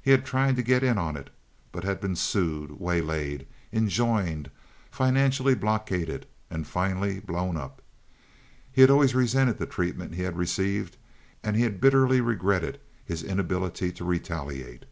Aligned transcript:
He 0.00 0.12
had 0.12 0.24
tried 0.24 0.56
to 0.56 0.62
"get 0.62 0.82
in 0.82 0.96
on 0.96 1.14
it," 1.14 1.28
but 1.72 1.84
had 1.84 2.00
been 2.00 2.16
sued, 2.16 2.80
waylaid, 2.80 3.46
enjoined, 3.70 4.50
financially 4.90 5.54
blockaded, 5.54 6.24
and 6.48 6.66
finally 6.66 7.20
blown 7.20 7.58
up. 7.58 7.82
He 8.72 8.80
had 8.80 8.88
always 8.88 9.14
resented 9.14 9.58
the 9.58 9.66
treatment 9.66 10.14
he 10.14 10.22
had 10.22 10.38
received, 10.38 10.96
and 11.42 11.54
he 11.54 11.64
had 11.64 11.82
bitterly 11.82 12.22
regretted 12.22 12.80
his 13.04 13.22
inability 13.22 13.92
to 13.92 14.06
retaliate. 14.06 14.86